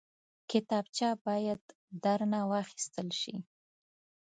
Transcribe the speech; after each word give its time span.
کتابچه 0.51 1.09
باید 1.25 1.61
درنه 2.03 2.41
واخیستل 2.51 3.07
شي 3.21 3.35